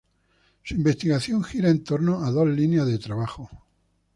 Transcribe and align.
Su 0.63 0.73
investigación 0.73 1.43
gira 1.43 1.69
en 1.69 1.83
torno 1.83 2.25
a 2.25 2.31
dos 2.31 2.47
líneas 2.47 2.87
de 2.87 2.97
trabajo. 2.97 3.51